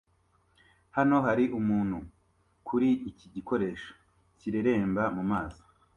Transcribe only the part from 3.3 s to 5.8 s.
gikoresho kireremba mumazi